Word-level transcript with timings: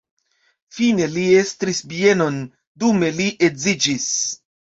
Fine 0.77 1.09
li 1.17 1.25
estris 1.41 1.81
bienon, 1.91 2.41
dume 2.85 3.13
li 3.21 3.29
edziĝis. 3.49 4.09